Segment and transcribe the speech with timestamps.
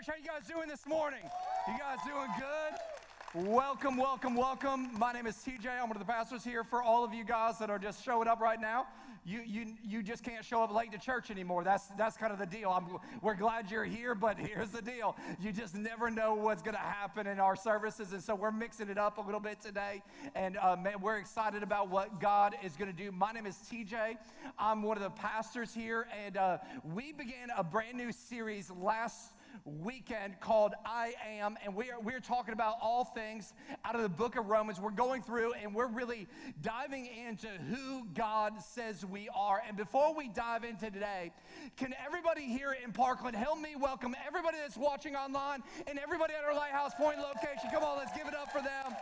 [0.00, 1.20] Church, how you guys doing this morning?
[1.68, 3.48] You guys doing good?
[3.50, 4.98] Welcome, welcome, welcome.
[4.98, 5.66] My name is TJ.
[5.66, 6.64] I'm one of the pastors here.
[6.64, 8.86] For all of you guys that are just showing up right now,
[9.26, 11.64] you, you, you just can't show up late to church anymore.
[11.64, 12.70] That's, that's kind of the deal.
[12.70, 12.86] I'm,
[13.20, 15.16] we're glad you're here, but here's the deal.
[15.38, 18.14] You just never know what's going to happen in our services.
[18.14, 20.02] And so we're mixing it up a little bit today.
[20.34, 23.12] And uh, man, we're excited about what God is going to do.
[23.12, 24.16] My name is TJ.
[24.58, 26.06] I'm one of the pastors here.
[26.24, 26.58] And uh,
[26.94, 29.32] we began a brand new series last
[29.64, 33.52] weekend called I Am, and we are, we're talking about all things
[33.84, 34.80] out of the book of Romans.
[34.80, 36.28] We're going through and we're really
[36.62, 39.62] diving into who God says we are.
[39.66, 41.32] And before we dive into today,
[41.76, 46.44] can everybody here in Parkland help me welcome everybody that's watching online and everybody at
[46.44, 47.70] our Lighthouse Point location?
[47.72, 48.96] Come on, let's give it up for them.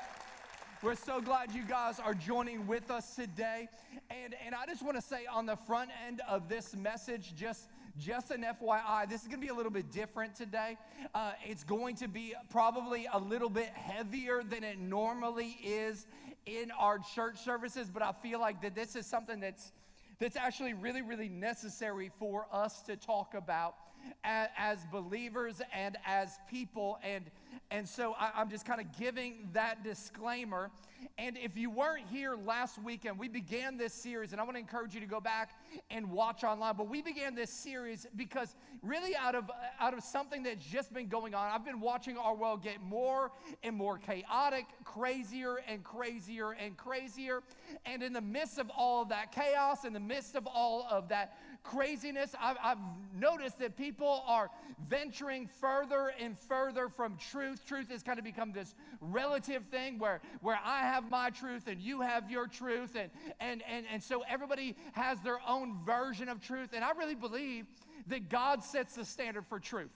[0.81, 3.69] We're so glad you guys are joining with us today.
[4.11, 7.69] And, and I just want to say on the front end of this message, just
[7.99, 10.77] just an FYI, this is going to be a little bit different today.
[11.15, 16.07] Uh, it's going to be probably a little bit heavier than it normally is
[16.47, 19.73] in our church services, but I feel like that this is something that's
[20.21, 23.77] that's actually really, really necessary for us to talk about
[24.25, 26.99] as, as believers and as people.
[27.03, 27.25] And,
[27.71, 30.71] and so I, I'm just kind of giving that disclaimer.
[31.17, 34.61] And if you weren't here last weekend, we began this series, and I want to
[34.61, 35.51] encourage you to go back
[35.91, 36.75] and watch online.
[36.77, 39.51] But we began this series because really out of
[39.81, 43.33] out of something that's just been going on, I've been watching our world get more
[43.63, 47.43] and more chaotic, crazier and crazier and crazier.
[47.85, 51.09] And in the midst of all of that chaos, in the midst of all of
[51.09, 52.79] that craziness, I've, I've
[53.15, 54.51] noticed that people are
[54.89, 57.65] venturing further and further from truth.
[57.67, 61.81] Truth has kind of become this relative thing where, where I have my truth and
[61.81, 62.97] you have your truth.
[62.97, 66.71] And, and, and, and so everybody has their own version of truth.
[66.73, 67.67] And I really believe
[68.07, 69.91] that God sets the standard for truth.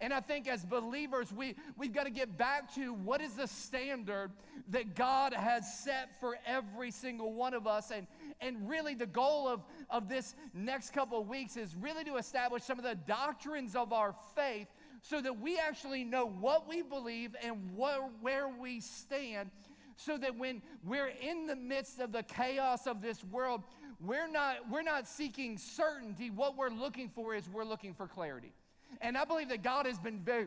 [0.00, 3.46] And I think as believers, we, we've got to get back to what is the
[3.46, 4.30] standard
[4.70, 7.90] that God has set for every single one of us.
[7.90, 8.06] And,
[8.40, 9.60] and really, the goal of,
[9.90, 13.92] of this next couple of weeks is really to establish some of the doctrines of
[13.92, 14.68] our faith
[15.02, 19.50] so that we actually know what we believe and what, where we stand.
[19.96, 23.62] So that when we're in the midst of the chaos of this world,
[24.00, 26.30] we're not, we're not seeking certainty.
[26.30, 28.52] What we're looking for is we're looking for clarity.
[29.00, 30.46] And I believe that God has been very,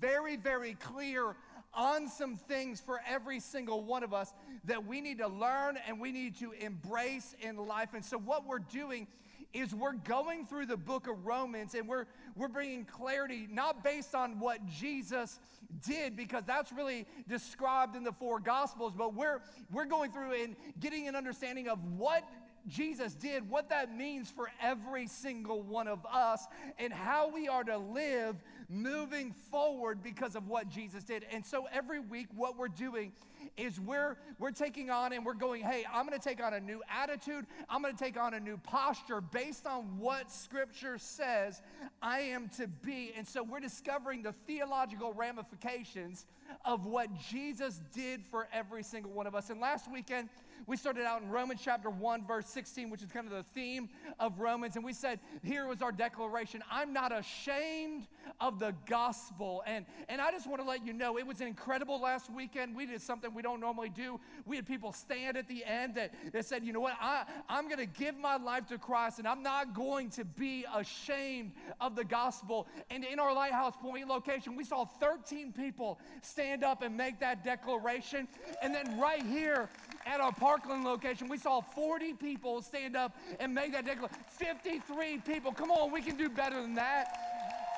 [0.00, 1.36] very, very clear
[1.74, 4.32] on some things for every single one of us
[4.64, 7.90] that we need to learn and we need to embrace in life.
[7.94, 9.06] And so, what we're doing
[9.52, 12.06] is we're going through the book of Romans and we're,
[12.36, 15.38] we're bringing clarity, not based on what Jesus
[15.86, 19.40] did, because that's really described in the four gospels, but we're,
[19.70, 22.24] we're going through and getting an understanding of what
[22.68, 26.46] Jesus did, what that means for every single one of us,
[26.78, 28.36] and how we are to live
[28.68, 31.26] moving forward because of what Jesus did.
[31.32, 33.12] And so every week, what we're doing
[33.56, 36.60] is we're we're taking on and we're going, hey, I'm going to take on a
[36.60, 37.46] new attitude.
[37.68, 41.60] I'm going to take on a new posture based on what Scripture says
[42.00, 43.12] I am to be.
[43.16, 46.26] And so we're discovering the theological ramifications
[46.64, 49.50] of what Jesus did for every single one of us.
[49.50, 50.28] And last weekend,
[50.66, 53.88] we started out in Romans chapter 1, verse 16, which is kind of the theme
[54.20, 54.76] of Romans.
[54.76, 58.06] And we said, here was our declaration I'm not ashamed
[58.40, 59.62] of the gospel.
[59.66, 62.76] And, and I just want to let you know, it was incredible last weekend.
[62.76, 64.20] We did something we don't normally do.
[64.46, 67.66] We had people stand at the end that, that said, you know what, I, I'm
[67.66, 71.96] going to give my life to Christ and I'm not going to be ashamed of
[71.96, 72.66] the gospel.
[72.90, 77.44] And in our Lighthouse Point location, we saw 13 people stand up and make that
[77.44, 78.28] declaration.
[78.62, 79.68] And then right here
[80.06, 84.16] at our Parkland location, we saw 40 people stand up and make that declaration.
[84.28, 85.52] 53 people.
[85.52, 87.18] Come on, we can do better than that.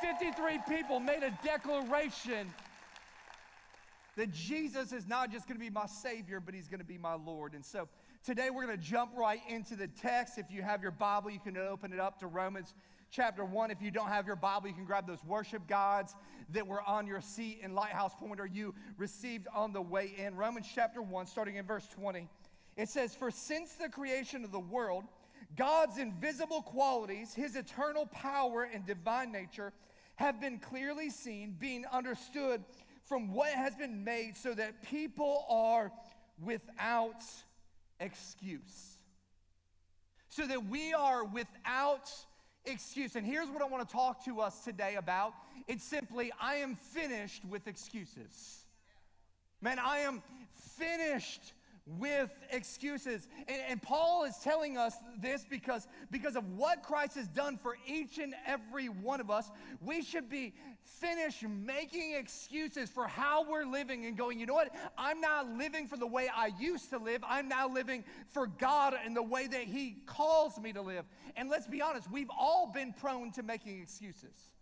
[0.01, 2.53] 53 people made a declaration
[4.17, 6.99] that Jesus is not just going to be my Savior, but He's going to be
[6.99, 7.55] my Lord.
[7.55, 7.89] And so
[8.25, 10.39] today we're going to jump right into the text.
[10.39, 12.75] If you have your Bible, you can open it up to Romans
[13.11, 13.71] chapter 1.
[13.71, 16.15] If you don't have your Bible, you can grab those worship guides
[16.53, 20.37] that were on your seat in Lighthouse Point or you received on the way in.
[20.37, 22.29] Romans chapter 1, starting in verse 20.
[22.77, 25.05] It says, For since the creation of the world,
[25.57, 29.73] God's invisible qualities, his eternal power and divine nature,
[30.17, 32.63] have been clearly seen, being understood
[33.05, 35.93] from what has been made, so that people are
[36.43, 37.23] without
[38.01, 38.99] excuse.
[40.29, 42.11] So that we are without
[42.65, 43.15] excuse.
[43.17, 45.35] And here's what I want to talk to us today about
[45.69, 48.65] it's simply, I am finished with excuses.
[49.61, 50.23] Man, I am
[50.77, 51.54] finished
[51.87, 53.29] with excuses.
[53.47, 57.77] And, and, Paul is telling us this because, because of what Christ has done for
[57.87, 59.51] each and every one of us.
[59.83, 64.75] We should be finished making excuses for how we're living and going, you know what?
[64.97, 67.23] I'm not living for the way I used to live.
[67.29, 71.05] I'm now living for God and the way that He calls me to live.
[71.37, 74.55] And let's be honest, we've all been prone to making excuses.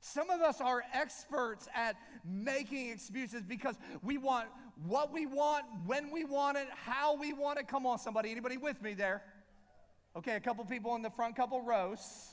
[0.00, 4.46] Some of us are experts at making excuses because we want
[4.86, 7.66] what we want, when we want it, how we want it.
[7.68, 8.30] Come on, somebody.
[8.30, 9.22] Anybody with me there?
[10.16, 12.28] Okay, a couple people in the front couple rows.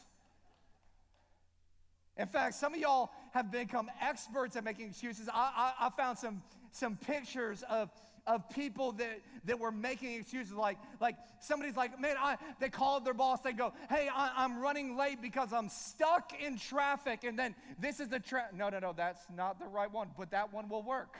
[2.17, 5.27] In fact, some of y'all have become experts at making excuses.
[5.33, 7.89] I, I, I found some, some pictures of,
[8.25, 13.05] of people that, that were making excuses like, like somebody's like, man, I, they called
[13.05, 13.41] their boss.
[13.41, 17.25] They go, hey, I, am running late because I'm stuck in traffic.
[17.25, 18.55] And then this is the traffic.
[18.55, 21.17] No, no, no, that's not the right one, but that one will work.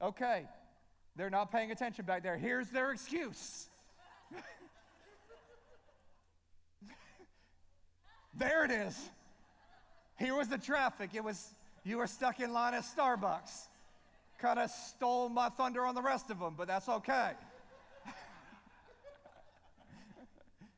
[0.00, 0.44] Okay,
[1.16, 2.36] they're not paying attention back there.
[2.36, 3.66] Here's their excuse.
[8.34, 9.10] there it is.
[10.18, 11.10] Here was the traffic.
[11.14, 11.48] It was,
[11.84, 13.66] you were stuck in line at Starbucks.
[14.38, 17.32] Kind of stole my thunder on the rest of them, but that's okay.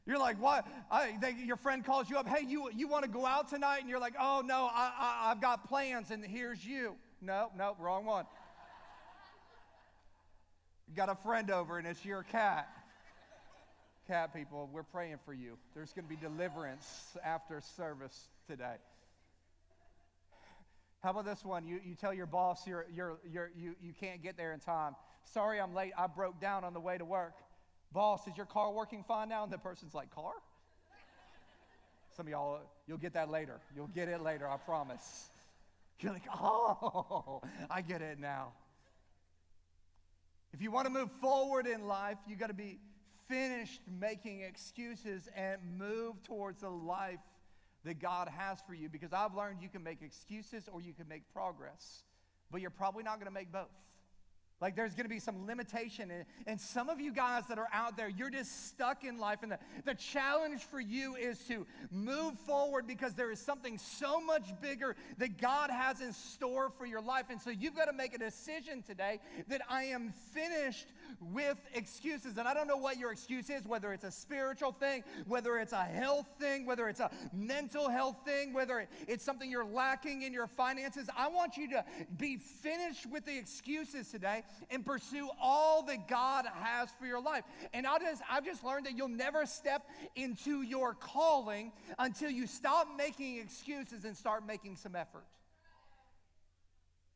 [0.07, 0.67] You're like, what?
[0.91, 3.81] I, they, your friend calls you up, hey, you, you want to go out tonight?
[3.81, 6.97] And you're like, oh, no, I, I, I've got plans, and here's you.
[7.21, 8.25] No, no, wrong one.
[10.97, 12.69] Got a friend over, and it's your cat.
[14.09, 15.57] Cat people, we're praying for you.
[15.75, 18.75] There's going to be deliverance after service today.
[21.03, 21.65] How about this one?
[21.65, 24.97] You, you tell your boss you're, you're, you're, you, you can't get there in time.
[25.33, 25.93] Sorry, I'm late.
[25.97, 27.35] I broke down on the way to work.
[27.93, 29.45] Boss, is your car working fine now?
[29.45, 30.33] And the person's like, Car?
[32.17, 33.61] Some of y'all, you'll get that later.
[33.77, 35.29] You'll get it later, I promise.
[36.01, 38.53] You're like, Oh, I get it now.
[40.53, 42.79] If you want to move forward in life, you got to be
[43.29, 47.21] finished making excuses and move towards the life
[47.85, 51.09] that God has for you because I've learned you can make excuses or you can
[51.09, 52.03] make progress,
[52.51, 53.71] but you're probably not going to make both.
[54.61, 56.11] Like there's to be some limitation.
[56.11, 59.39] And, and some of you guys that are out there, you're just stuck in life.
[59.43, 64.21] And the, the challenge for you is to move forward because there is something so
[64.21, 67.27] much bigger that God has in store for your life.
[67.31, 70.89] And so you've got to make a decision today that I am finished
[71.33, 72.37] with excuses.
[72.37, 75.73] And I don't know what your excuse is, whether it's a spiritual thing, whether it's
[75.73, 80.33] a health thing, whether it's a mental health thing, whether it's something you're lacking in
[80.33, 81.09] your finances.
[81.17, 81.85] I want you to
[82.19, 87.45] be finished with the excuses today and pursue all that God has for your life.
[87.73, 89.87] And I just, I've just learned that you'll never step
[90.17, 95.25] into your calling until you stop making excuses and start making some effort.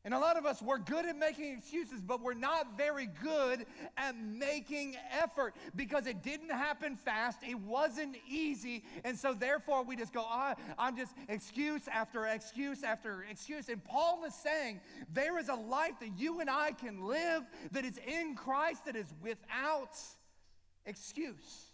[0.05, 3.65] And a lot of us, we're good at making excuses, but we're not very good
[3.97, 7.39] at making effort because it didn't happen fast.
[7.41, 8.83] It wasn't easy.
[9.03, 13.67] And so, therefore, we just go, oh, I'm just excuse after excuse after excuse.
[13.67, 14.79] And Paul is saying
[15.11, 17.41] there is a life that you and I can live
[17.71, 19.97] that is in Christ, that is without
[20.85, 21.65] excuse.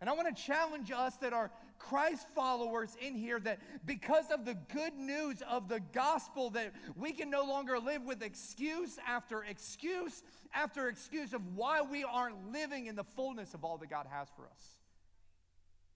[0.00, 4.44] And I want to challenge us that are Christ followers in here that because of
[4.44, 9.42] the good news of the gospel that we can no longer live with excuse after
[9.42, 10.22] excuse
[10.54, 14.28] after excuse of why we aren't living in the fullness of all that God has
[14.36, 14.78] for us.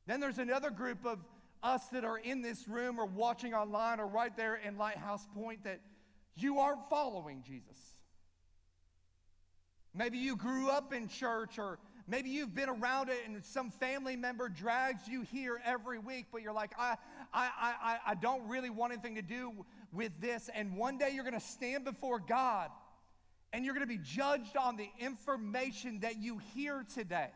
[0.06, 1.18] Then there's another group of
[1.62, 5.64] us that are in this room or watching online or right there in Lighthouse Point
[5.64, 5.80] that
[6.34, 7.78] you aren't following Jesus.
[9.94, 14.14] Maybe you grew up in church or Maybe you've been around it and some family
[14.14, 16.96] member drags you here every week, but you're like, I,
[17.32, 20.50] I, I, I don't really want anything to do with this.
[20.54, 22.70] And one day you're going to stand before God
[23.54, 27.30] and you're going to be judged on the information that you hear today.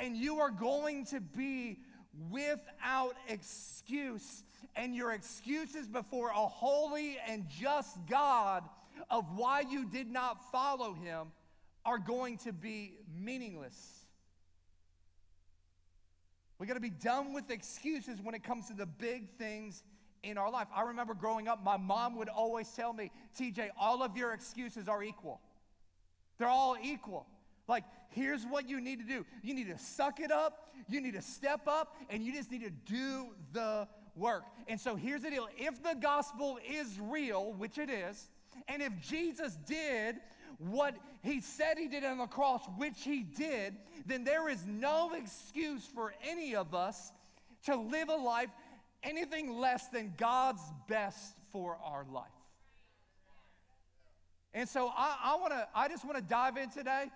[0.00, 1.80] And you are going to be
[2.30, 4.42] without excuse.
[4.74, 8.62] And your excuses before a holy and just God
[9.10, 11.28] of why you did not follow him
[11.86, 14.00] are going to be meaningless.
[16.58, 19.84] We got to be done with excuses when it comes to the big things
[20.22, 20.66] in our life.
[20.74, 24.88] I remember growing up, my mom would always tell me, TJ, all of your excuses
[24.88, 25.40] are equal.
[26.38, 27.26] They're all equal.
[27.68, 31.14] Like, here's what you need to do you need to suck it up, you need
[31.14, 34.44] to step up, and you just need to do the work.
[34.66, 38.28] And so here's the deal if the gospel is real, which it is,
[38.66, 40.16] and if Jesus did
[40.58, 43.74] what he said he did on the cross, which he did,
[44.06, 47.12] then there is no excuse for any of us
[47.64, 48.50] to live a life
[49.02, 52.26] anything less than God's best for our life.
[54.52, 57.10] And so I, I want to, I just want to dive in today,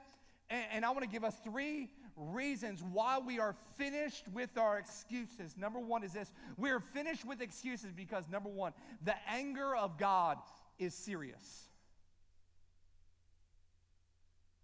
[0.50, 4.78] and, and I want to give us three reasons why we are finished with our
[4.78, 5.56] excuses.
[5.56, 8.72] Number one is this we are finished with excuses because, number one,
[9.04, 10.36] the anger of God
[10.78, 11.69] is serious.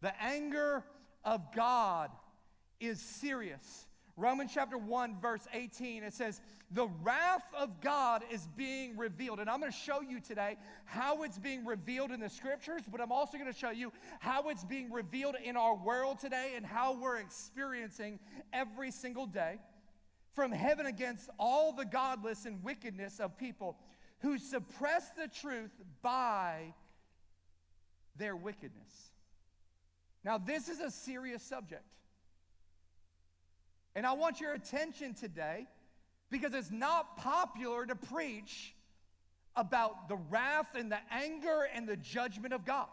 [0.00, 0.84] The anger
[1.24, 2.10] of God
[2.80, 3.86] is serious.
[4.18, 9.40] Romans chapter 1, verse 18, it says, The wrath of God is being revealed.
[9.40, 13.02] And I'm going to show you today how it's being revealed in the scriptures, but
[13.02, 16.64] I'm also going to show you how it's being revealed in our world today and
[16.64, 18.18] how we're experiencing
[18.54, 19.58] every single day
[20.34, 23.76] from heaven against all the godless and wickedness of people
[24.20, 26.72] who suppress the truth by
[28.16, 29.12] their wickedness.
[30.26, 31.84] Now, this is a serious subject.
[33.94, 35.68] And I want your attention today
[36.32, 38.74] because it's not popular to preach
[39.54, 42.88] about the wrath and the anger and the judgment of God.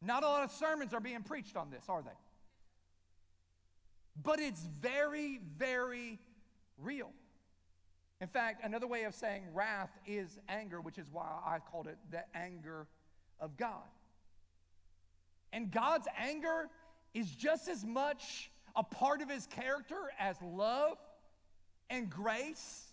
[0.00, 2.08] Not a lot of sermons are being preached on this, are they?
[4.22, 6.18] But it's very, very
[6.78, 7.10] real.
[8.22, 11.98] In fact, another way of saying wrath is anger, which is why I called it
[12.10, 12.86] the anger
[13.38, 13.82] of God.
[15.54, 16.68] And God's anger
[17.14, 20.98] is just as much a part of his character as love
[21.88, 22.88] and grace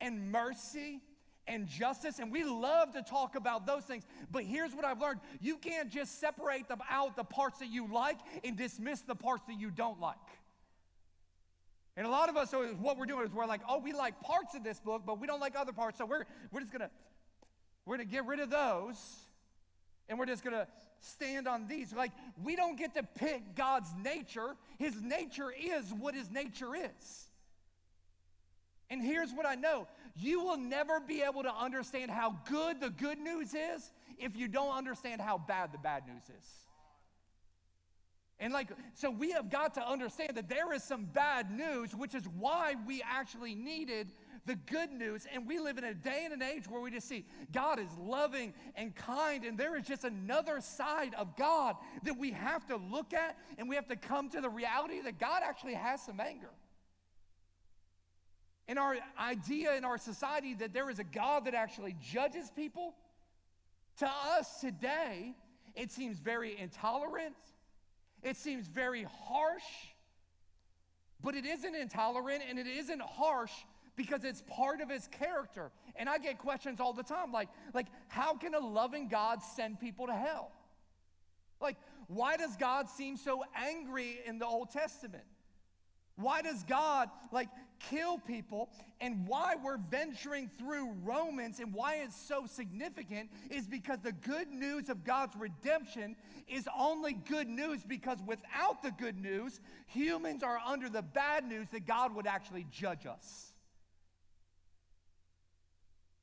[0.00, 1.00] and mercy
[1.46, 2.18] and justice.
[2.18, 4.02] And we love to talk about those things.
[4.32, 7.86] But here's what I've learned you can't just separate them out the parts that you
[7.86, 10.16] like and dismiss the parts that you don't like.
[11.96, 14.20] And a lot of us, so what we're doing is we're like, oh, we like
[14.22, 15.98] parts of this book, but we don't like other parts.
[15.98, 16.90] So we're, we're just gonna,
[17.86, 18.96] we're gonna get rid of those
[20.08, 20.66] and we're just gonna
[21.02, 21.92] stand on these.
[21.92, 24.56] Like, we don't get to pick God's nature.
[24.78, 27.28] His nature is what his nature is.
[28.88, 32.90] And here's what I know you will never be able to understand how good the
[32.90, 36.46] good news is if you don't understand how bad the bad news is.
[38.38, 42.14] And like, so we have got to understand that there is some bad news, which
[42.14, 44.12] is why we actually needed
[44.46, 45.26] the good news.
[45.32, 47.88] And we live in a day and an age where we just see God is
[48.00, 52.76] loving and kind, and there is just another side of God that we have to
[52.76, 56.18] look at, and we have to come to the reality that God actually has some
[56.18, 56.50] anger.
[58.66, 62.94] In our idea in our society that there is a God that actually judges people,
[63.98, 65.34] to us today,
[65.74, 67.34] it seems very intolerant.
[68.22, 69.62] It seems very harsh.
[71.22, 73.52] But it isn't intolerant and it isn't harsh
[73.96, 75.70] because it's part of his character.
[75.96, 79.80] And I get questions all the time like, like how can a loving God send
[79.80, 80.50] people to hell?
[81.60, 81.76] Like,
[82.08, 85.24] why does God seem so angry in the Old Testament?
[86.16, 87.48] Why does God like
[87.90, 88.70] kill people?
[89.00, 94.48] And why we're venturing through Romans and why it's so significant is because the good
[94.48, 96.16] news of God's redemption
[96.48, 101.68] is only good news because without the good news, humans are under the bad news
[101.70, 103.52] that God would actually judge us.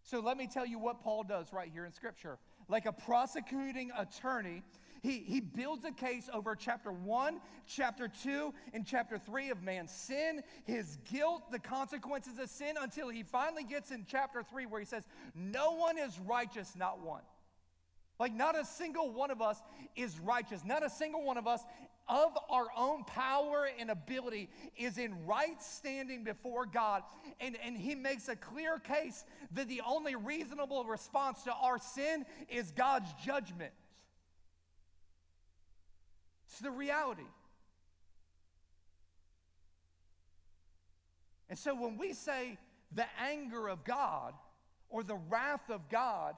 [0.09, 2.39] So let me tell you what Paul does right here in Scripture.
[2.67, 4.63] Like a prosecuting attorney,
[5.01, 9.91] he, he builds a case over chapter 1, chapter 2, and chapter 3 of man's
[9.91, 14.79] sin, his guilt, the consequences of sin, until he finally gets in chapter 3 where
[14.79, 17.21] he says, No one is righteous, not one.
[18.19, 19.61] Like, not a single one of us
[19.95, 20.65] is righteous.
[20.65, 21.61] Not a single one of us
[22.09, 27.03] of our own power and ability is in right standing before God.
[27.39, 32.25] And, and he makes a clear case that the only reasonable response to our sin
[32.49, 33.71] is God's judgment.
[36.49, 37.21] It's the reality.
[41.49, 42.57] And so when we say
[42.93, 44.33] the anger of God
[44.89, 46.35] or the wrath of God,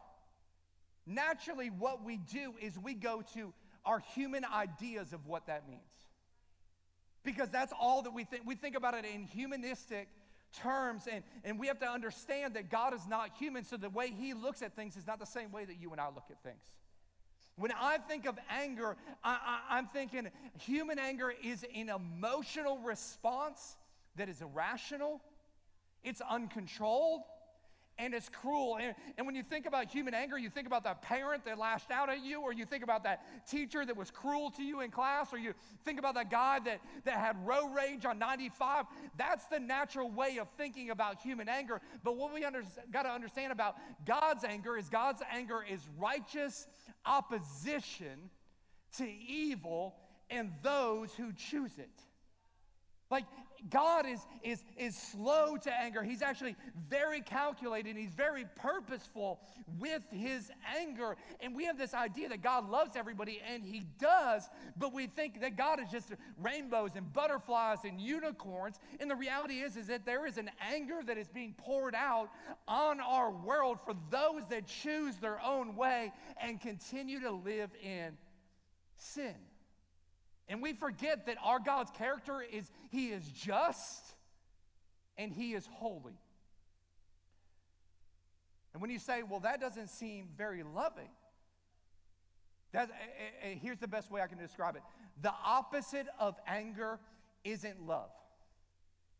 [1.05, 3.53] naturally what we do is we go to
[3.85, 5.81] our human ideas of what that means.
[7.23, 8.43] Because that's all that we think.
[8.45, 10.07] We think about it in humanistic
[10.53, 14.11] terms, and, and we have to understand that God is not human, so the way
[14.11, 16.41] He looks at things is not the same way that you and I look at
[16.43, 16.61] things.
[17.61, 20.27] When I think of anger, I, am thinking
[20.57, 23.77] human anger is an emotional response
[24.15, 25.21] that is irrational,
[26.03, 27.21] it's uncontrolled,
[28.01, 28.77] and it's cruel.
[28.81, 31.91] And, and, when you think about human anger, you think about that parent that lashed
[31.91, 34.89] out at you, or you think about that teacher that was cruel to you in
[34.89, 35.53] class, or you
[35.85, 38.85] think about that guy that, that had road rage on 95.
[39.17, 41.79] That's the natural way of thinking about human anger.
[42.03, 46.67] But what we under, got to understand about God's anger is God's anger is righteous
[47.05, 48.31] opposition
[48.97, 49.95] to evil
[50.29, 51.89] and those who choose it.
[53.11, 53.25] Like
[53.69, 56.01] God is, is, is slow to anger.
[56.01, 56.55] He's actually
[56.89, 57.95] very calculated.
[57.95, 59.39] He's very purposeful
[59.79, 60.49] with his
[60.79, 61.15] anger.
[61.41, 65.41] And we have this idea that God loves everybody, and he does, but we think
[65.41, 68.77] that God is just rainbows and butterflies and unicorns.
[68.99, 72.29] And the reality is, is that there is an anger that is being poured out
[72.67, 78.17] on our world for those that choose their own way and continue to live in
[78.97, 79.35] sin.
[80.51, 84.03] And we forget that our God's character is He is just
[85.17, 86.19] and He is holy.
[88.73, 91.07] And when you say, well, that doesn't seem very loving,
[92.73, 94.81] that's, uh, uh, here's the best way I can describe it
[95.21, 96.99] the opposite of anger
[97.45, 98.09] isn't love.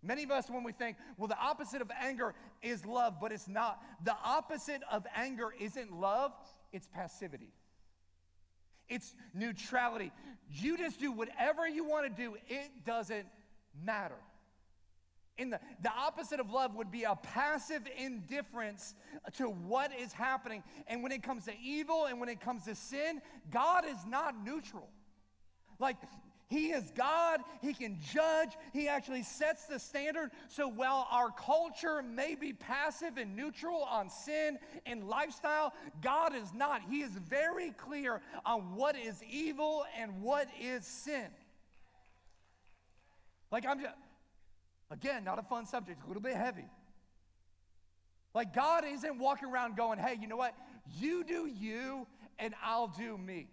[0.04, 3.48] Many of us, when we think, well, the opposite of anger is love, but it's
[3.48, 3.82] not.
[4.04, 6.34] The opposite of anger isn't love,
[6.74, 7.54] it's passivity
[8.92, 10.12] it's neutrality.
[10.50, 13.26] You just do whatever you want to do, it doesn't
[13.84, 14.18] matter.
[15.38, 18.94] In the, the opposite of love would be a passive indifference
[19.38, 20.62] to what is happening.
[20.88, 24.36] And when it comes to evil and when it comes to sin, God is not
[24.44, 24.90] neutral.
[25.80, 25.96] Like,
[26.52, 27.40] he is God.
[27.62, 28.58] He can judge.
[28.74, 30.32] He actually sets the standard.
[30.50, 36.54] So while our culture may be passive and neutral on sin and lifestyle, God is
[36.54, 36.82] not.
[36.90, 41.28] He is very clear on what is evil and what is sin.
[43.50, 43.96] Like, I'm just,
[44.90, 46.66] again, not a fun subject, a little bit heavy.
[48.34, 50.54] Like, God isn't walking around going, hey, you know what?
[51.00, 52.08] You do you,
[52.40, 53.48] and I'll do me.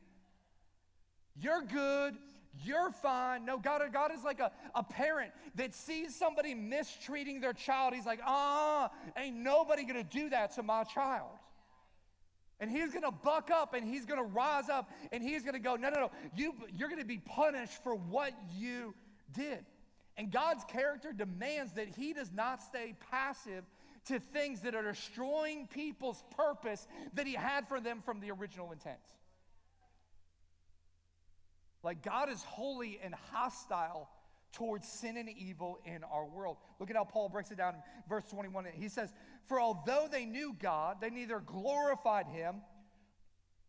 [1.41, 2.17] You're good,
[2.65, 3.45] you're fine.
[3.45, 7.95] No, God, God is like a, a parent that sees somebody mistreating their child.
[7.95, 11.31] He's like, ah, ain't nobody gonna do that to my child.
[12.61, 15.91] And he's gonna buck up and he's gonna rise up and he's gonna go, no,
[15.91, 18.95] no, no, you, you're gonna be punished for what you
[19.33, 19.65] did.
[20.17, 23.65] And God's character demands that he does not stay passive
[24.07, 28.73] to things that are destroying people's purpose that he had for them from the original
[28.73, 28.99] intent.
[31.83, 34.09] Like God is holy and hostile
[34.53, 36.57] towards sin and evil in our world.
[36.81, 38.67] Look at how Paul breaks it down in verse 21.
[38.75, 39.13] He says,
[39.47, 42.57] For although they knew God, they neither glorified him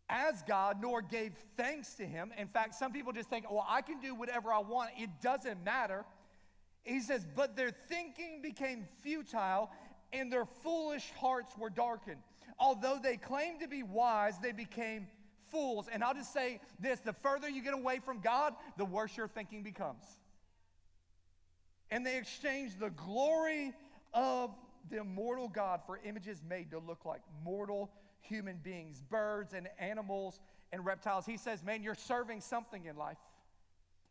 [0.08, 2.32] as God nor gave thanks to him.
[2.36, 5.62] In fact, some people just think, well, I can do whatever I want, it doesn't
[5.64, 6.04] matter.
[6.82, 9.70] He says, But their thinking became futile
[10.12, 12.20] and their foolish hearts were darkened.
[12.58, 15.06] Although they claimed to be wise, they became
[15.50, 15.86] fools.
[15.90, 19.28] And I'll just say this the further you get away from God, the worse your
[19.28, 20.04] thinking becomes.
[21.90, 23.72] And they exchanged the glory
[24.14, 24.50] of
[24.90, 30.40] the immortal God for images made to look like mortal human beings, birds and animals
[30.72, 31.26] and reptiles.
[31.26, 33.16] He says, Man, you're serving something in life.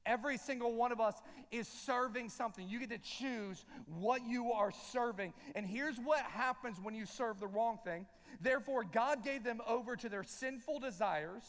[0.09, 1.13] Every single one of us
[1.51, 2.67] is serving something.
[2.67, 5.33] You get to choose what you are serving.
[5.53, 8.07] And here's what happens when you serve the wrong thing
[8.41, 11.43] Therefore, God gave them over to their sinful desires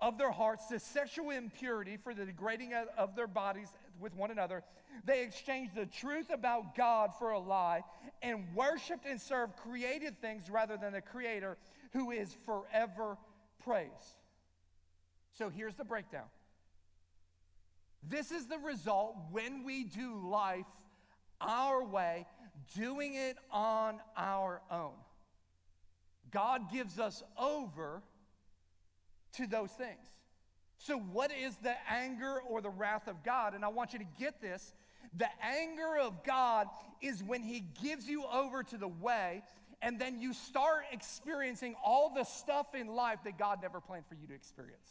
[0.00, 3.68] of their hearts, to sexual impurity for the degrading of their bodies
[4.00, 4.62] with one another.
[5.04, 7.82] They exchanged the truth about God for a lie
[8.22, 11.58] and worshiped and served created things rather than the Creator
[11.92, 13.18] who is forever
[13.62, 14.22] praised.
[15.32, 16.26] So here's the breakdown.
[18.02, 20.66] This is the result when we do life
[21.40, 22.26] our way,
[22.76, 24.94] doing it on our own.
[26.30, 28.02] God gives us over
[29.34, 30.06] to those things.
[30.78, 33.54] So, what is the anger or the wrath of God?
[33.54, 34.72] And I want you to get this.
[35.16, 36.68] The anger of God
[37.00, 39.42] is when He gives you over to the way,
[39.82, 44.14] and then you start experiencing all the stuff in life that God never planned for
[44.14, 44.90] you to experience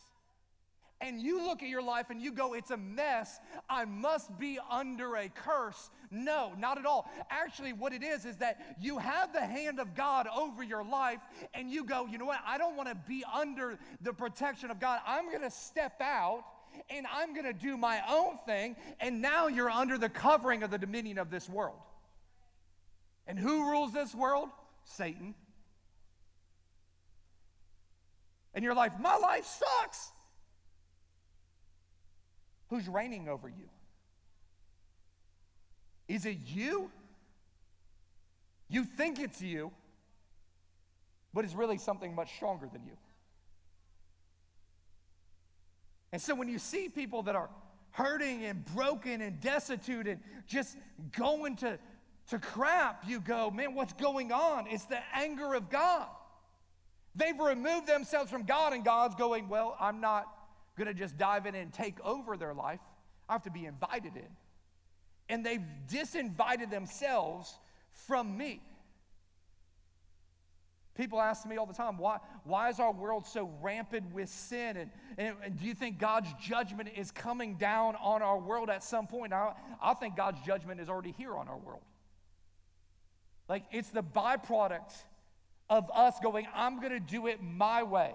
[0.99, 4.57] and you look at your life and you go, it's a mess, I must be
[4.69, 5.89] under a curse.
[6.09, 7.09] No, not at all.
[7.29, 11.19] Actually, what it is is that you have the hand of God over your life
[11.53, 14.79] and you go, you know what, I don't want to be under the protection of
[14.79, 14.99] God.
[15.05, 16.43] I'm going to step out
[16.89, 18.75] and I'm going to do my own thing.
[18.99, 21.77] And now you're under the covering of the dominion of this world.
[23.27, 24.49] And who rules this world?
[24.85, 25.35] Satan.
[28.53, 30.11] And you're like, my life sucks.
[32.69, 33.69] Who's reigning over you?
[36.07, 36.89] Is it you?
[38.69, 39.71] You think it's you,
[41.33, 42.97] but it's really something much stronger than you.
[46.11, 47.49] And so when you see people that are
[47.91, 50.77] hurting and broken and destitute and just
[51.17, 51.79] going to,
[52.29, 54.67] to crap, you go, man, what's going on?
[54.67, 56.07] It's the anger of God.
[57.15, 60.27] They've removed themselves from God, and God's going, well, I'm not
[60.77, 62.79] going to just dive in and take over their life.
[63.27, 64.29] I have to be invited in.
[65.29, 67.53] and they've disinvited themselves
[67.91, 68.61] from me.
[70.95, 74.77] People ask me all the time, why, why is our world so rampant with sin?
[74.77, 78.83] And, and, and, do you think God's judgment is coming down on our world at
[78.83, 79.31] some point?
[79.31, 81.83] I, I think God's judgment is already here on our world.
[83.47, 84.91] Like it's the byproduct
[85.69, 88.13] of us going, I'm going to do it my way.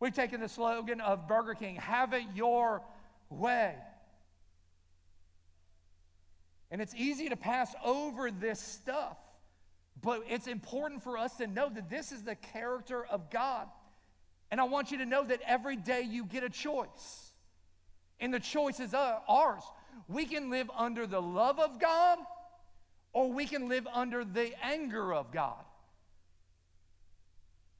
[0.00, 2.82] We've taken the slogan of Burger King, have it your
[3.30, 3.74] way.
[6.70, 9.16] And it's easy to pass over this stuff.
[10.00, 13.66] But it's important for us to know that this is the character of God.
[14.50, 17.32] And I want you to know that every day you get a choice.
[18.20, 19.62] And the choice is ours.
[20.06, 22.18] We can live under the love of God,
[23.12, 25.64] or we can live under the anger of God.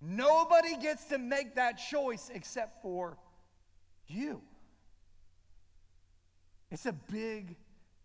[0.00, 3.16] Nobody gets to make that choice except for
[4.06, 4.40] you.
[6.70, 7.56] It's a big,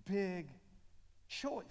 [0.05, 0.47] big
[1.27, 1.65] choice.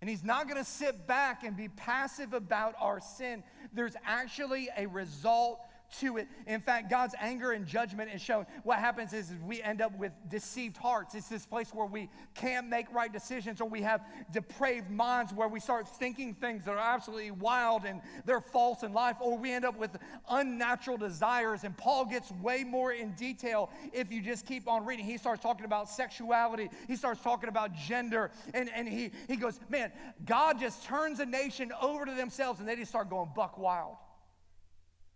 [0.00, 3.44] And he's not going to sit back and be passive about our sin.
[3.72, 5.60] There's actually a result
[6.00, 6.28] to it.
[6.46, 8.46] In fact, God's anger and judgment is shown.
[8.62, 11.14] What happens is, we end up with deceived hearts.
[11.14, 14.02] It's this place where we can't make right decisions or we have
[14.32, 18.92] depraved minds where we start thinking things that are absolutely wild and they're false in
[18.92, 19.96] life, or we end up with
[20.28, 21.64] unnatural desires.
[21.64, 25.04] And Paul gets way more in detail if you just keep on reading.
[25.04, 29.58] He starts talking about sexuality, he starts talking about gender, and, and he, he goes,
[29.68, 29.92] Man,
[30.24, 33.96] God just turns a nation over to themselves and they just start going buck wild.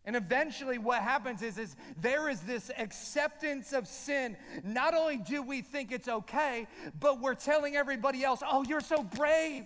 [0.07, 4.37] And eventually, what happens is, is there is this acceptance of sin.
[4.63, 9.03] Not only do we think it's okay, but we're telling everybody else, oh, you're so
[9.03, 9.65] brave.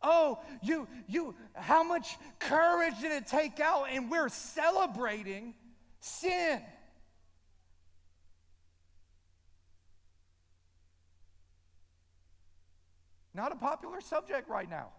[0.00, 3.86] Oh, you, you, how much courage did it take out?
[3.90, 5.52] And we're celebrating
[5.98, 6.62] sin.
[13.34, 14.90] Not a popular subject right now.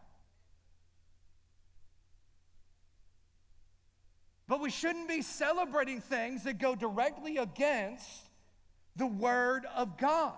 [4.47, 8.29] But we shouldn't be celebrating things that go directly against
[8.95, 10.33] the Word of God.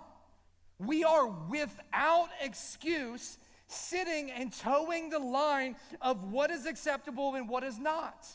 [0.78, 7.62] We are without excuse sitting and toeing the line of what is acceptable and what
[7.62, 8.26] is not.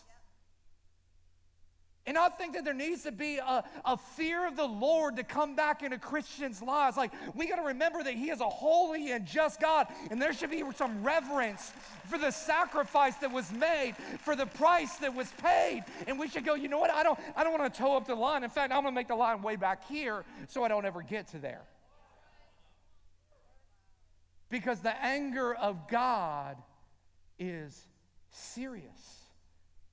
[2.07, 5.23] And I think that there needs to be a, a fear of the Lord to
[5.23, 6.97] come back into Christians' lives.
[6.97, 10.31] Like, we got to remember that He is a holy and just God, and there
[10.31, 11.73] should be some reverence
[12.07, 15.83] for the sacrifice that was made, for the price that was paid.
[16.05, 16.91] And we should go, you know what?
[16.91, 18.43] I don't, I don't want to toe up the line.
[18.43, 21.01] In fact, I'm going to make the line way back here so I don't ever
[21.01, 21.63] get to there.
[24.49, 26.57] Because the anger of God
[27.39, 27.87] is
[28.29, 29.23] serious.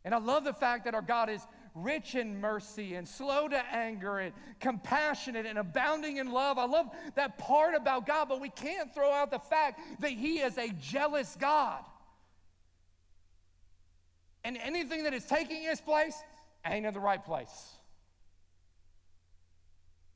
[0.04, 1.40] And I love the fact that our God is
[1.74, 6.58] rich in mercy and slow to anger and compassionate and abounding in love.
[6.58, 10.40] I love that part about God, but we can't throw out the fact that He
[10.40, 11.82] is a jealous God.
[14.44, 16.16] And anything that is taking His place
[16.66, 17.76] ain't in the right place.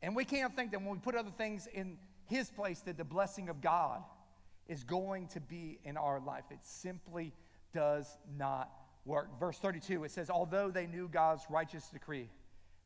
[0.02, 3.04] And we can't think that when we put other things in His place, that the
[3.04, 4.02] blessing of God
[4.68, 6.44] is going to be in our life.
[6.50, 7.32] It simply
[7.72, 8.70] does not
[9.06, 9.38] work.
[9.38, 12.28] Verse 32, it says, Although they knew God's righteous decree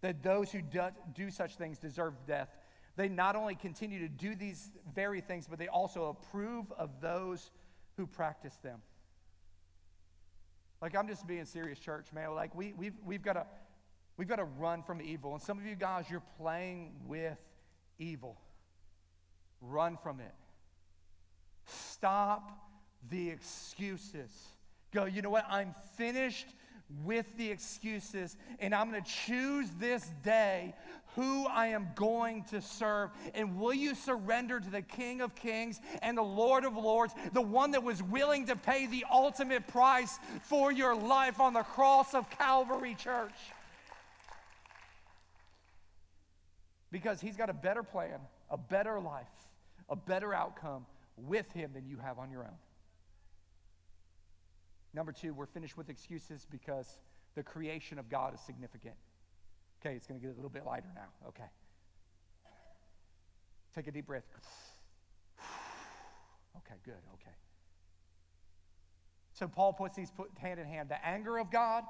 [0.02, 0.82] that those who do,
[1.14, 2.48] do such things deserve death,
[2.96, 7.50] they not only continue to do these very things, but they also approve of those
[7.96, 8.80] who practice them.
[10.80, 12.34] Like, I'm just being serious, church, man.
[12.34, 13.46] Like, we, we've, we've got.
[14.16, 15.32] We've got to run from evil.
[15.32, 17.38] And some of you guys, you're playing with
[17.98, 18.38] evil.
[19.62, 20.34] Run from it.
[21.64, 22.50] Stop
[23.08, 24.30] the excuses.
[24.92, 25.44] Go, you know what?
[25.48, 26.46] I'm finished
[27.04, 30.74] with the excuses, and I'm going to choose this day
[31.14, 33.10] who I am going to serve.
[33.34, 37.40] And will you surrender to the King of Kings and the Lord of Lords, the
[37.40, 42.14] one that was willing to pay the ultimate price for your life on the cross
[42.14, 43.34] of Calvary, church?
[46.92, 48.18] Because he's got a better plan,
[48.50, 49.26] a better life,
[49.88, 52.56] a better outcome with him than you have on your own.
[54.92, 56.98] Number two, we're finished with excuses because
[57.34, 58.94] the creation of God is significant.
[59.80, 61.28] Okay, it's going to get a little bit lighter now.
[61.28, 61.48] Okay.
[63.74, 64.24] Take a deep breath.
[66.56, 66.94] Okay, good.
[67.14, 67.30] Okay.
[69.32, 71.84] So Paul puts these put hand in hand the anger of God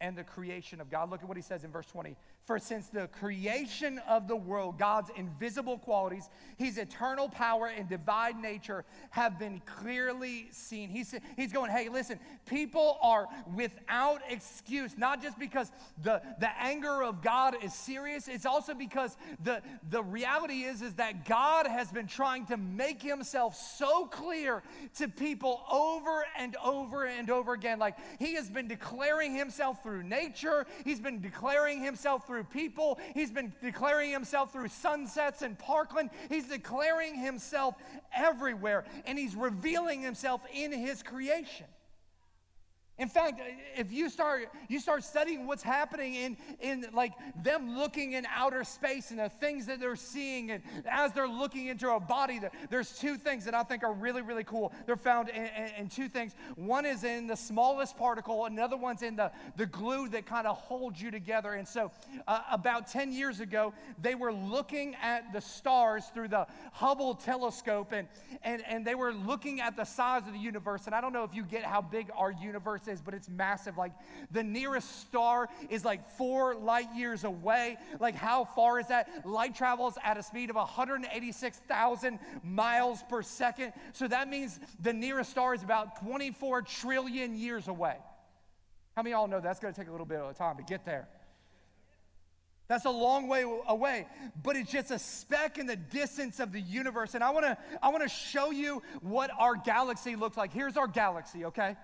[0.00, 1.10] and the creation of God.
[1.10, 2.16] Look at what he says in verse 20.
[2.46, 8.42] For since the creation of the world, God's invisible qualities, his eternal power and divine
[8.42, 10.88] nature have been clearly seen.
[10.88, 15.70] He's, he's going, hey, listen, people are without excuse, not just because
[16.02, 20.94] the, the anger of God is serious, it's also because the, the reality is, is
[20.94, 24.62] that God has been trying to make himself so clear
[24.96, 27.78] to people over and over and over again.
[27.78, 33.00] Like he has been declaring himself through nature, he's been declaring himself through people.
[33.12, 36.10] He's been declaring himself through sunsets and Parkland.
[36.28, 37.74] He's declaring himself
[38.14, 41.66] everywhere, and he's revealing himself in his creation.
[43.00, 43.40] In fact,
[43.78, 48.62] if you start you start studying what's happening in in like them looking in outer
[48.62, 52.98] space and the things that they're seeing, and as they're looking into a body, there's
[52.98, 54.74] two things that I think are really really cool.
[54.84, 56.34] They're found in, in, in two things.
[56.56, 60.58] One is in the smallest particle, another one's in the the glue that kind of
[60.58, 61.54] holds you together.
[61.54, 61.92] And so,
[62.28, 67.92] uh, about 10 years ago, they were looking at the stars through the Hubble telescope,
[67.92, 68.08] and
[68.42, 70.84] and and they were looking at the size of the universe.
[70.84, 73.78] And I don't know if you get how big our universe is, but it's massive.
[73.78, 73.92] Like
[74.30, 77.78] the nearest star is like four light years away.
[77.98, 79.26] Like, how far is that?
[79.26, 83.72] Light travels at a speed of 186,000 miles per second.
[83.92, 87.96] So that means the nearest star is about 24 trillion years away.
[88.96, 90.62] How many of y'all know that's going to take a little bit of time to
[90.62, 91.08] get there?
[92.70, 94.06] That's a long way away,
[94.44, 97.16] but it's just a speck in the distance of the universe.
[97.16, 100.52] And I wanna, I wanna show you what our galaxy looks like.
[100.52, 101.74] Here's our galaxy, okay?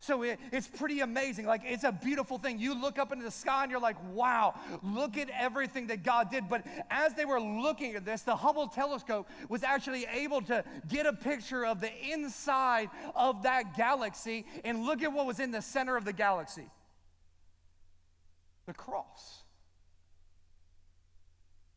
[0.00, 1.44] So it, it's pretty amazing.
[1.44, 2.58] Like, it's a beautiful thing.
[2.58, 6.30] You look up into the sky and you're like, wow, look at everything that God
[6.30, 6.48] did.
[6.48, 11.04] But as they were looking at this, the Hubble telescope was actually able to get
[11.04, 15.62] a picture of the inside of that galaxy and look at what was in the
[15.62, 16.70] center of the galaxy
[18.70, 19.39] the cross.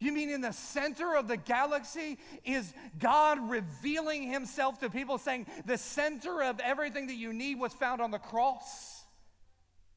[0.04, 5.48] You mean in the center of the galaxy is God revealing himself to people, saying
[5.66, 9.03] the center of everything that you need was found on the cross?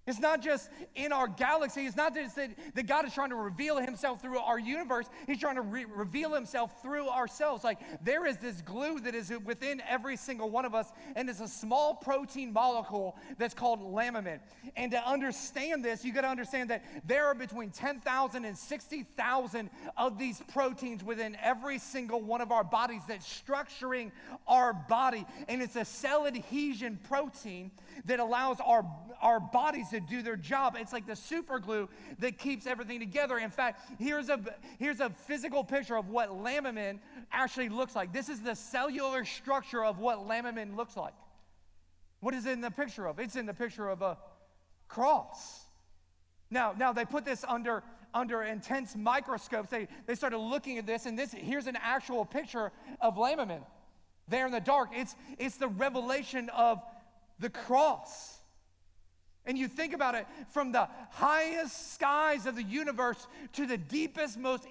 [0.07, 1.85] It's not just in our galaxy.
[1.87, 5.07] It's not just that, that God is trying to reveal himself through our universe.
[5.27, 7.65] He's trying to re- reveal himself through ourselves.
[7.65, 11.41] Like there is this glue that is within every single one of us, and it's
[11.41, 14.39] a small protein molecule that's called laminin.
[14.77, 19.71] And to understand this, you got to understand that there are between 10,000 and 60,000
[19.97, 24.13] of these proteins within every single one of our bodies that's structuring
[24.47, 25.27] our body.
[25.49, 27.73] And it's a cell adhesion protein
[28.05, 28.85] that allows our,
[29.21, 30.77] our bodies to do their job.
[30.79, 33.39] It's like the super glue that keeps everything together.
[33.39, 34.41] In fact, here's a,
[34.79, 36.99] here's a physical picture of what laminin
[37.33, 38.13] actually looks like.
[38.13, 41.15] This is the cellular structure of what laminin looks like.
[42.21, 43.19] What is it in the picture of?
[43.19, 44.19] It's in the picture of a
[44.89, 45.65] cross.
[46.51, 47.83] Now, now they put this under
[48.15, 49.69] under intense microscopes.
[49.69, 53.61] They, they started looking at this, and this here's an actual picture of laminin
[54.29, 54.91] there in the dark.
[54.93, 56.83] It's, it's the revelation of
[57.39, 58.36] the cross.
[59.47, 64.37] And you think about it from the highest skies of the universe to the deepest,
[64.37, 64.67] most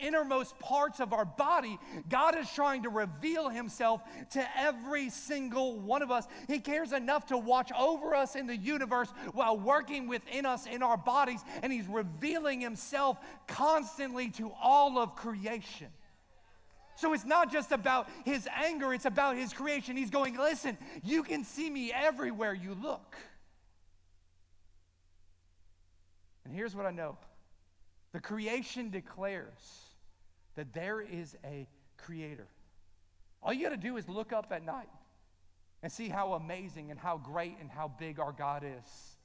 [0.00, 6.00] innermost parts of our body, God is trying to reveal Himself to every single one
[6.00, 6.26] of us.
[6.48, 10.82] He cares enough to watch over us in the universe while working within us in
[10.82, 15.88] our bodies, and He's revealing Himself constantly to all of creation.
[16.96, 19.96] So it's not just about his anger, it's about his creation.
[19.96, 23.16] He's going, listen, you can see me everywhere you look.
[26.44, 27.18] And here's what I know
[28.12, 29.84] the creation declares
[30.54, 32.46] that there is a creator.
[33.42, 34.88] All you got to do is look up at night
[35.82, 39.16] and see how amazing and how great and how big our God is.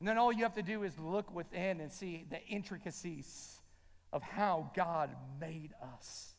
[0.00, 3.60] And then all you have to do is look within and see the intricacies
[4.12, 6.34] of how God made us.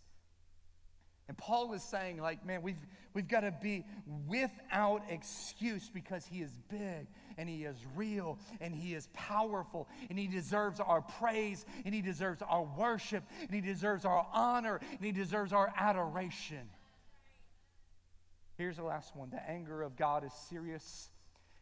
[1.30, 2.76] And Paul is saying, like, man, we've,
[3.14, 3.86] we've got to be
[4.28, 7.08] without excuse because he is big
[7.40, 12.02] and he is real and he is powerful and he deserves our praise and he
[12.02, 16.70] deserves our worship and he deserves our honor and he deserves our adoration.
[18.58, 21.10] Here's the last one the anger of God is serious,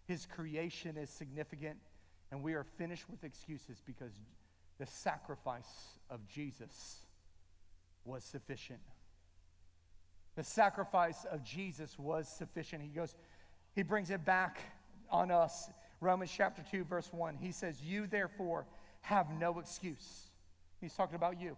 [0.07, 1.77] his creation is significant,
[2.31, 4.13] and we are finished with excuses because
[4.79, 7.05] the sacrifice of Jesus
[8.03, 8.79] was sufficient.
[10.35, 12.81] The sacrifice of Jesus was sufficient.
[12.81, 13.15] He goes,
[13.73, 14.59] he brings it back
[15.09, 15.69] on us.
[15.99, 17.37] Romans chapter 2, verse 1.
[17.39, 18.65] He says, You therefore
[19.01, 20.27] have no excuse.
[20.79, 21.57] He's talking about you.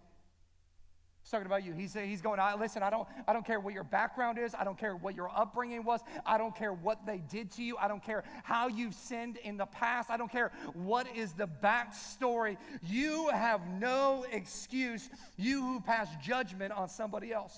[1.22, 1.74] He's talking about you.
[1.74, 4.54] He's, he's going, I, listen, I don't, I don't care what your background is.
[4.54, 6.00] I don't care what your upbringing was.
[6.24, 7.76] I don't care what they did to you.
[7.76, 10.10] I don't care how you've sinned in the past.
[10.10, 12.56] I don't care what is the backstory.
[12.82, 17.54] You have no excuse, you who pass judgment on somebody else.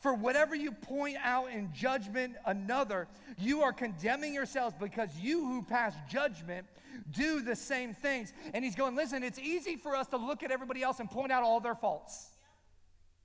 [0.00, 5.62] For whatever you point out in judgment another, you are condemning yourselves because you who
[5.62, 6.66] pass judgment
[7.10, 8.32] do the same things.
[8.54, 11.32] And he's going, listen, it's easy for us to look at everybody else and point
[11.32, 12.28] out all their faults.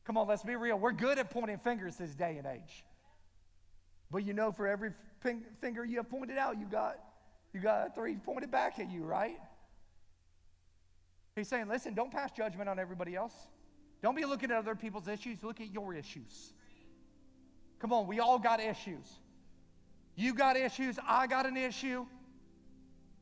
[0.05, 0.77] Come on, let's be real.
[0.77, 2.83] We're good at pointing fingers this day and age.
[4.09, 4.91] But you know, for every
[5.61, 6.97] finger you have pointed out, you got
[7.53, 9.37] you got three pointed back at you, right?
[11.35, 13.33] He's saying, listen, don't pass judgment on everybody else.
[14.01, 16.53] Don't be looking at other people's issues, look at your issues.
[17.83, 19.19] Come on, we all got issues.
[20.15, 22.05] You got issues, I got an issue.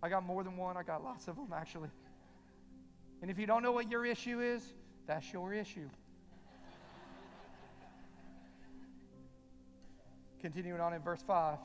[0.03, 1.89] I got more than one, I got lots of them actually.
[3.23, 4.61] And if you don't know what your issue is,
[5.07, 5.89] that's your issue.
[10.41, 11.57] Continuing on in verse 5,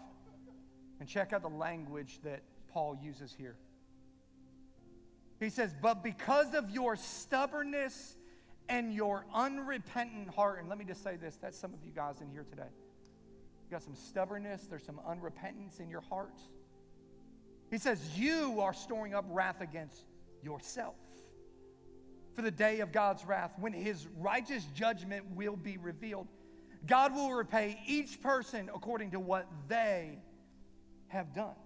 [0.99, 3.57] and check out the language that Paul uses here.
[5.39, 8.17] He says, But because of your stubbornness
[8.71, 12.23] and your unrepentant heart, and let me just say this that's some of you guys
[12.23, 12.71] in here today.
[13.67, 16.39] You got some stubbornness, there's some unrepentance in your heart.
[17.69, 20.05] He says, You are storing up wrath against
[20.43, 20.95] yourself
[22.35, 26.29] for the day of God's wrath when his righteous judgment will be revealed.
[26.87, 30.21] God will repay each person according to what they
[31.09, 31.57] have done.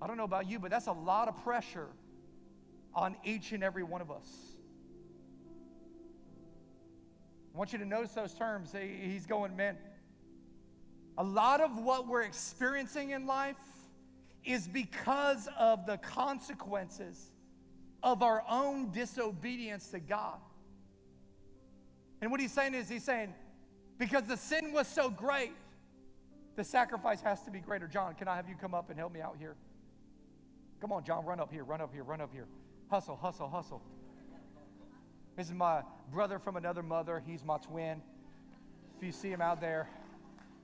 [0.00, 1.88] I don't know about you, but that's a lot of pressure
[2.94, 4.26] on each and every one of us.
[7.54, 8.72] I want you to notice those terms.
[8.72, 9.76] He's going, man,
[11.18, 13.56] a lot of what we're experiencing in life
[14.44, 17.32] is because of the consequences
[18.04, 20.38] of our own disobedience to God.
[22.22, 23.34] And what he's saying is, he's saying,
[23.98, 25.52] because the sin was so great,
[26.54, 27.88] the sacrifice has to be greater.
[27.88, 29.56] John, can I have you come up and help me out here?
[30.80, 32.46] Come on, John, run up here, run up here, run up here.
[32.90, 33.82] Hustle, hustle, hustle.
[35.36, 37.22] This is my brother from another mother.
[37.26, 38.02] He's my twin.
[38.96, 39.88] If you see him out there,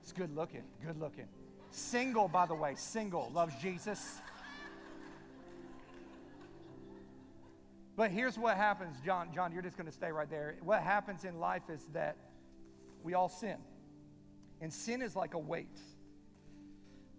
[0.04, 1.26] he's good looking, good looking.
[1.70, 4.20] Single, by the way, single, loves Jesus.
[7.96, 9.28] But here's what happens, John.
[9.34, 10.56] John, you're just going to stay right there.
[10.62, 12.16] What happens in life is that
[13.02, 13.56] we all sin.
[14.60, 15.78] And sin is like a weight.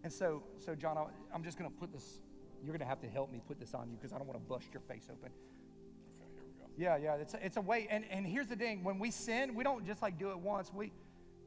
[0.03, 0.97] And so, so John,
[1.33, 2.19] I'm just going to put this,
[2.63, 4.39] you're going to have to help me put this on you because I don't want
[4.39, 5.31] to bust your face open.
[5.31, 6.67] Okay, here we go.
[6.77, 7.87] Yeah, yeah, it's a, it's a weight.
[7.89, 10.71] And, and here's the thing when we sin, we don't just like do it once,
[10.73, 10.91] we,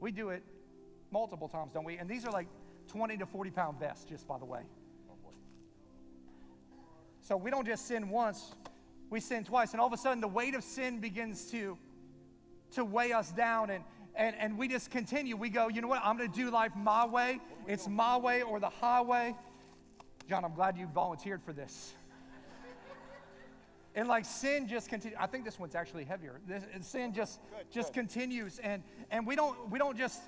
[0.01, 0.43] we do it
[1.11, 1.97] multiple times, don't we?
[1.97, 2.47] And these are like
[2.89, 4.61] 20 to 40 pound vests, just by the way.
[7.21, 8.55] So we don't just sin once,
[9.09, 9.73] we sin twice.
[9.73, 11.77] And all of a sudden, the weight of sin begins to,
[12.71, 13.69] to weigh us down.
[13.69, 13.83] And,
[14.15, 15.35] and, and we just continue.
[15.35, 16.01] We go, you know what?
[16.03, 17.39] I'm going to do life my way.
[17.67, 19.35] It's my way or the highway.
[20.27, 21.93] John, I'm glad you volunteered for this.
[23.95, 25.17] and like sin just continues.
[25.19, 26.39] I think this one's actually heavier.
[26.47, 28.01] This, sin just Good, just good.
[28.01, 30.21] continues, and and we don't we don't just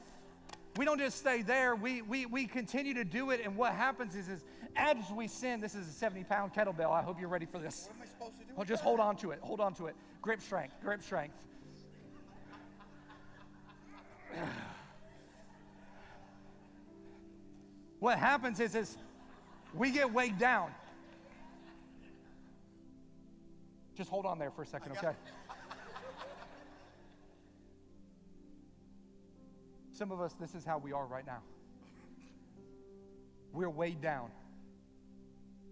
[0.78, 1.76] we don't just stay there.
[1.76, 4.44] We we we continue to do it, and what happens is is
[4.76, 5.60] as we sin.
[5.60, 6.92] This is a 70 pound kettlebell.
[6.92, 7.88] I hope you're ready for this.
[7.88, 8.54] What am I supposed to do?
[8.56, 8.88] Well, just that?
[8.88, 9.40] hold on to it.
[9.42, 9.96] Hold on to it.
[10.22, 10.76] Grip strength.
[10.82, 11.36] Grip strength.
[18.00, 18.98] What happens is, is
[19.76, 20.72] we get weighed down.
[23.96, 25.12] Just hold on there for a second, okay?
[29.94, 31.42] Some of us, this is how we are right now.
[33.54, 34.32] We're weighed down.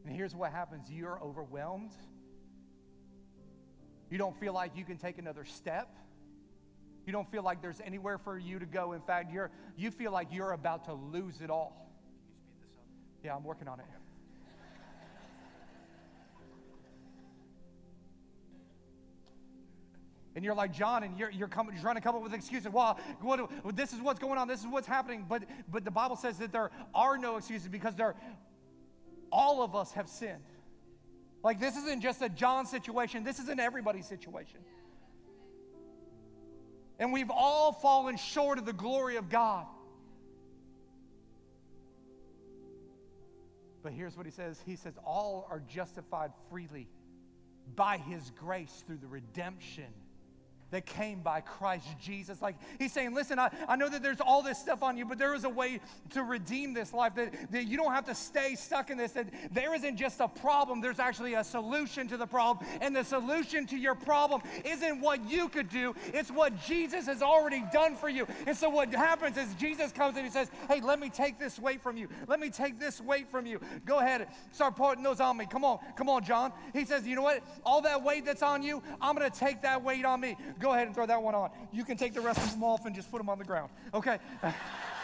[0.06, 1.92] And here's what happens you're overwhelmed.
[4.10, 5.88] You don't feel like you can take another step.
[7.06, 8.94] You don't feel like there's anywhere for you to go.
[8.94, 11.90] In fact, you're, you feel like you're about to lose it all.
[12.20, 13.24] Can you speed this up?
[13.24, 13.86] Yeah, I'm working on it.
[20.40, 22.72] And you're like John, and you're, you're, you're trying to come up with excuses.
[22.72, 24.48] Well, what, this is what's going on.
[24.48, 25.26] This is what's happening.
[25.28, 28.16] But, but the Bible says that there are no excuses because there,
[29.34, 30.40] all of us have sinned.
[31.44, 33.26] Like this isn't just a John situation.
[33.26, 34.62] This isn't everybody's situation.
[37.00, 39.66] And we've all fallen short of the glory of God.
[43.84, 46.88] But here's what he says He says, All are justified freely
[47.76, 49.92] by his grace through the redemption
[50.72, 52.42] that came by Christ Jesus.
[52.42, 55.18] Like he's saying, listen, I, I know that there's all this stuff on you, but
[55.18, 55.80] there is a way
[56.12, 59.28] to redeem this life, that, that you don't have to stay stuck in this, that
[59.52, 62.66] there isn't just a problem, there's actually a solution to the problem.
[62.82, 67.22] And the solution to your problem isn't what you could do, it's what Jesus has
[67.22, 68.28] already done for you.
[68.46, 71.60] And so what happens is Jesus comes and he says, Hey, let me take this
[71.60, 72.08] weight from you.
[72.28, 73.60] Let me take this weight from you.
[73.86, 75.46] Go ahead, start putting those on me.
[75.46, 76.52] Come on, come on, John.
[76.74, 77.44] He says, You know what?
[77.66, 80.36] All that weight that's on you, I'm gonna take that weight on me.
[80.60, 81.50] Go ahead and throw that one on.
[81.72, 83.70] You can take the rest of them off and just put them on the ground.
[83.94, 84.20] Okay.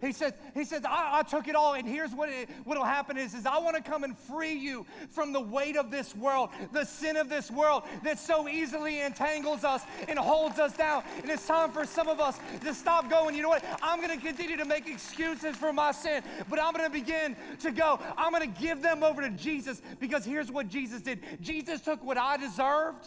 [0.00, 2.30] He says, he says I, I, took it all, and here's what
[2.64, 5.90] what'll happen is, is I want to come and free you from the weight of
[5.90, 10.76] this world, the sin of this world that so easily entangles us and holds us
[10.76, 11.02] down.
[11.20, 13.64] And it's time for some of us to stop going, you know what?
[13.82, 17.36] I'm going to continue to make excuses for my sin, but I'm going to begin
[17.60, 17.98] to go.
[18.16, 22.04] I'm going to give them over to Jesus because here's what Jesus did Jesus took
[22.04, 23.04] what I deserved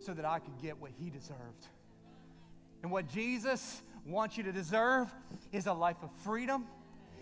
[0.00, 1.66] so that I could get what he deserved.
[2.82, 5.12] And what Jesus wants you to deserve
[5.52, 6.64] is a life of freedom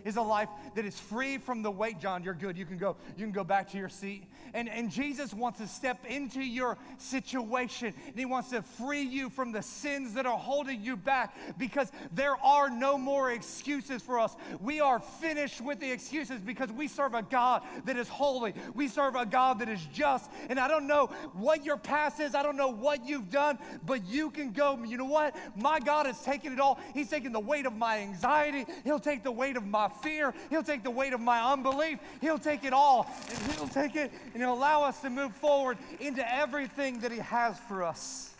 [0.06, 2.00] is a life that is free from the weight.
[2.00, 2.56] John, you're good.
[2.56, 4.24] You can go, you can go back to your seat.
[4.54, 9.28] And, and Jesus wants to step into your situation and he wants to free you
[9.28, 14.20] from the sins that are holding you back because there are no more excuses for
[14.20, 14.36] us.
[14.60, 18.54] We are finished with the excuses because we serve a God that is holy.
[18.74, 20.30] We serve a God that is just.
[20.48, 24.06] And I don't know what your past is, I don't know what you've done, but
[24.06, 25.34] you can go, you know what?
[25.56, 26.78] My God has taken it all.
[26.94, 30.34] He's taken the weight of my anxiety, He'll take the weight of my fear.
[30.50, 31.98] He'll take the weight of my unbelief.
[32.20, 35.78] He'll take it all, and He'll take it and He'll allow us to move forward
[36.00, 38.34] into everything that He has for us.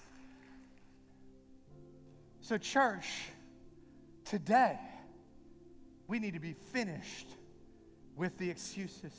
[2.41, 3.07] So, church,
[4.25, 4.79] today,
[6.07, 7.27] we need to be finished
[8.15, 9.13] with the excuses.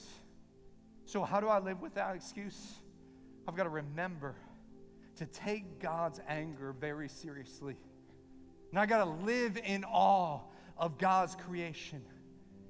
[1.05, 2.75] So, how do I live without excuse?
[3.47, 4.35] I've got to remember
[5.17, 7.75] to take God's anger very seriously.
[8.71, 10.41] And I got to live in awe
[10.77, 12.01] of God's creation.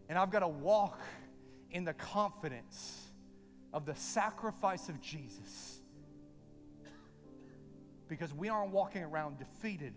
[0.10, 0.99] And I've got to walk
[1.72, 3.08] in the confidence
[3.74, 5.80] of the sacrifice of Jesus.
[8.08, 9.93] Because we aren't walking around defeated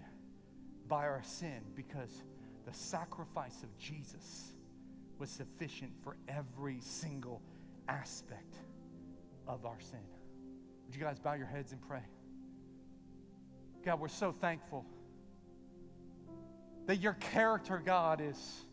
[0.89, 2.23] by our sin, because
[2.67, 4.53] the sacrifice of Jesus
[5.19, 7.41] was sufficient for every single
[7.89, 8.57] aspect
[9.47, 10.01] of our sin.
[10.87, 12.03] Would you guys bow your heads and pray?
[13.85, 14.85] God, we're so thankful
[16.87, 18.65] that your character, God, is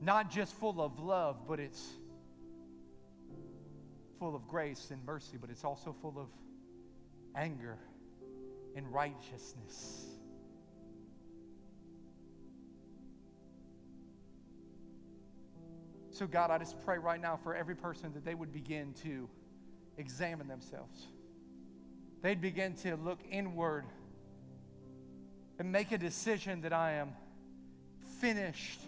[0.00, 1.86] not just full of love, but it's
[4.18, 6.28] full of grace and mercy, but it's also full of
[7.34, 7.76] anger
[8.76, 10.06] and righteousness.
[16.12, 19.28] So, God, I just pray right now for every person that they would begin to
[19.96, 21.06] examine themselves.
[22.22, 23.84] They'd begin to look inward
[25.58, 27.12] and make a decision that I am
[28.20, 28.80] finished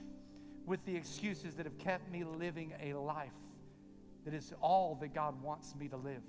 [0.66, 3.32] with the excuses that have kept me living a life
[4.24, 6.22] that is all that God wants me to live.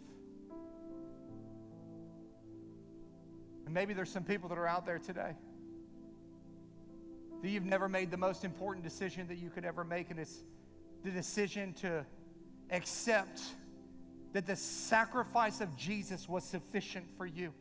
[3.66, 5.36] And maybe there's some people that are out there today
[7.42, 10.44] that you've never made the most important decision that you could ever make, and it's
[11.04, 12.06] the decision to
[12.72, 13.42] accept
[14.32, 17.54] that the sacrifice of Jesus was sufficient for you.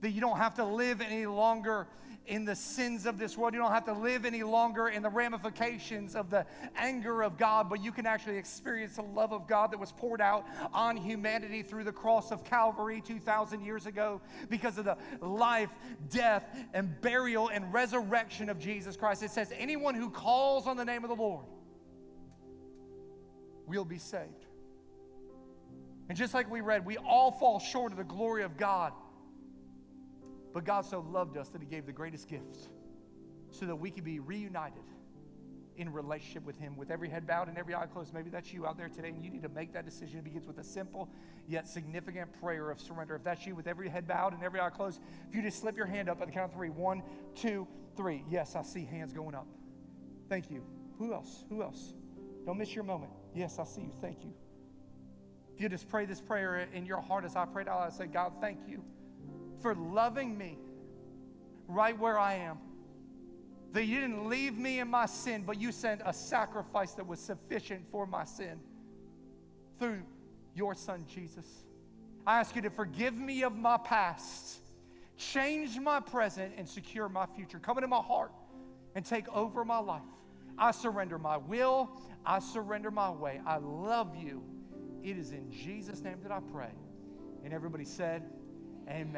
[0.00, 1.88] That you don't have to live any longer
[2.28, 3.54] in the sins of this world.
[3.54, 6.44] You don't have to live any longer in the ramifications of the
[6.76, 10.20] anger of God, but you can actually experience the love of God that was poured
[10.20, 14.20] out on humanity through the cross of Calvary 2,000 years ago
[14.50, 15.70] because of the life,
[16.10, 16.44] death,
[16.74, 19.22] and burial and resurrection of Jesus Christ.
[19.22, 21.46] It says, anyone who calls on the name of the Lord
[23.66, 24.46] will be saved.
[26.10, 28.92] And just like we read, we all fall short of the glory of God.
[30.52, 32.68] But God so loved us that He gave the greatest gift
[33.50, 34.82] so that we could be reunited
[35.76, 38.12] in relationship with Him with every head bowed and every eye closed.
[38.12, 40.18] Maybe that's you out there today and you need to make that decision.
[40.18, 41.08] It begins with a simple
[41.46, 43.14] yet significant prayer of surrender.
[43.14, 45.76] If that's you with every head bowed and every eye closed, if you just slip
[45.76, 47.02] your hand up at the count of three one,
[47.34, 48.24] two, three.
[48.28, 49.46] Yes, I see hands going up.
[50.28, 50.64] Thank you.
[50.98, 51.44] Who else?
[51.48, 51.94] Who else?
[52.44, 53.12] Don't miss your moment.
[53.34, 53.92] Yes, I see you.
[54.00, 54.32] Thank you.
[55.54, 58.06] If you just pray this prayer in your heart as I prayed out, I say,
[58.06, 58.82] God, thank you
[59.60, 60.58] for loving me
[61.66, 62.58] right where I am.
[63.72, 67.20] That you didn't leave me in my sin, but you sent a sacrifice that was
[67.20, 68.60] sufficient for my sin
[69.78, 70.02] through
[70.54, 71.46] your son, Jesus.
[72.26, 74.60] I ask you to forgive me of my past,
[75.16, 77.58] change my present, and secure my future.
[77.58, 78.32] Come into my heart
[78.94, 80.02] and take over my life.
[80.58, 81.90] I surrender my will.
[82.26, 83.40] I surrender my way.
[83.46, 84.42] I love you.
[85.02, 86.70] It is in Jesus' name that I pray.
[87.44, 88.24] And everybody said,
[88.88, 89.14] Amen.